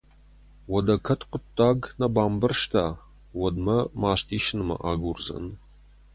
Уӕдӕ 0.71 0.95
кӕд 1.05 1.21
хъуыддаг 1.29 1.79
нӕ 1.99 2.07
бамбӕрста, 2.15 2.85
уӕд 3.39 3.55
мӕ 3.65 3.77
маст 4.01 4.27
исынмӕ 4.37 4.75
агурдзӕн. 4.89 5.45